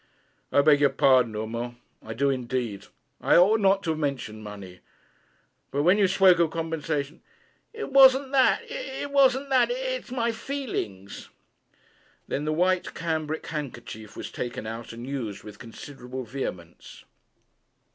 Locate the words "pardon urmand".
0.89-1.75